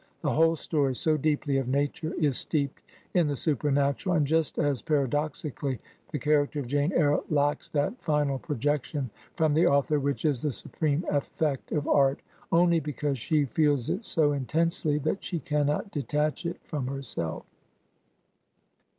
The 0.23 0.33
whole 0.33 0.55
story, 0.55 0.95
so 0.95 1.15
deeply 1.15 1.57
of 1.57 1.67
nature, 1.67 2.15
is 2.15 2.35
steeped 2.35 2.81
in 3.13 3.27
the 3.27 3.35
supernatural; 3.37 4.15
and 4.15 4.25
just 4.25 4.57
as 4.57 4.81
paradoxically 4.81 5.79
the 6.11 6.17
character 6.17 6.59
of 6.59 6.65
Jane 6.65 6.91
Eyre 6.93 7.19
lacks 7.29 7.69
that 7.69 8.01
final 8.01 8.39
projection 8.39 9.11
from 9.35 9.53
the 9.53 9.67
author 9.67 9.99
which 9.99 10.25
is 10.25 10.41
the 10.41 10.51
supreme 10.53 11.05
effect 11.11 11.71
of 11.71 11.87
art, 11.87 12.21
only 12.51 12.79
because 12.79 13.19
she 13.19 13.45
feels 13.45 13.91
it 13.91 14.03
so 14.03 14.31
intensely 14.31 14.97
that 14.97 15.23
she 15.23 15.37
cannot 15.37 15.91
detach 15.91 16.47
it 16.47 16.57
from 16.63 16.87
herself. 16.87 17.45